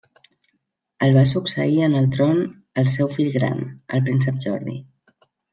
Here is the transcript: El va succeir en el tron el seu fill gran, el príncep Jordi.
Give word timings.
El 1.07 1.13
va 1.17 1.25
succeir 1.31 1.77
en 1.89 1.99
el 2.01 2.09
tron 2.17 2.41
el 2.83 2.91
seu 2.97 3.13
fill 3.19 3.31
gran, 3.39 3.63
el 3.99 4.05
príncep 4.09 4.45
Jordi. 4.49 4.79